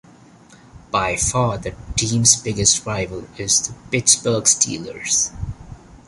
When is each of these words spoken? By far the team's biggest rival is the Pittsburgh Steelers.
By 0.89 1.15
far 1.15 1.59
the 1.59 1.75
team's 1.95 2.35
biggest 2.35 2.87
rival 2.87 3.27
is 3.37 3.67
the 3.67 3.75
Pittsburgh 3.91 4.45
Steelers. 4.45 5.29